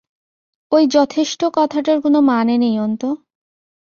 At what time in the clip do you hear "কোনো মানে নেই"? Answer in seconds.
2.01-2.75